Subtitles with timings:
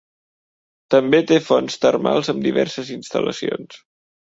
[0.95, 3.81] També té fonts termals amb diverses instal·lacions.